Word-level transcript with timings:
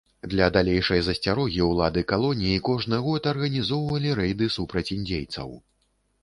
Для 0.31 0.45
далейшай 0.53 1.01
засцярогі 1.07 1.61
ўлады 1.71 2.03
калоніі 2.11 2.63
кожны 2.69 3.01
год 3.09 3.29
арганізоўвалі 3.33 4.17
рэйды 4.21 4.49
супраць 4.57 4.85
індзейцаў. 4.99 5.49